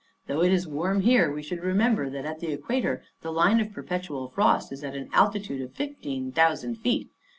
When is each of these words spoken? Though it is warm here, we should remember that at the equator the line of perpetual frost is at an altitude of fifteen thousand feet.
Though 0.25 0.41
it 0.41 0.51
is 0.51 0.67
warm 0.67 1.01
here, 1.01 1.31
we 1.31 1.43
should 1.43 1.59
remember 1.63 2.09
that 2.09 2.25
at 2.25 2.39
the 2.39 2.51
equator 2.51 3.03
the 3.21 3.31
line 3.31 3.59
of 3.59 3.71
perpetual 3.71 4.29
frost 4.29 4.71
is 4.71 4.83
at 4.83 4.95
an 4.95 5.09
altitude 5.13 5.61
of 5.61 5.75
fifteen 5.75 6.31
thousand 6.31 6.77
feet. 6.79 7.11